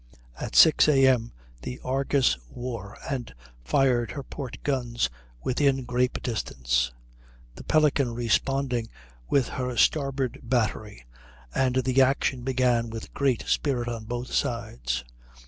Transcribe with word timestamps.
At 0.39 0.55
6 0.55 0.87
A.M. 0.89 1.31
the 1.61 1.79
Argus 1.83 2.35
wore 2.49 2.97
and 3.07 3.31
fired 3.63 4.09
her 4.13 4.23
port 4.23 4.57
guns 4.63 5.11
within 5.43 5.83
grape 5.83 6.23
distance, 6.23 6.91
the 7.53 7.63
Pelican 7.63 8.15
responding 8.15 8.89
with 9.29 9.49
her 9.49 9.77
starboard 9.77 10.39
battery, 10.41 11.05
and 11.53 11.75
the 11.83 12.01
action 12.01 12.41
began 12.41 12.89
with 12.89 13.13
great 13.13 13.43
spirit 13.45 13.87
on 13.87 14.05
both 14.05 14.33
sides. 14.33 15.03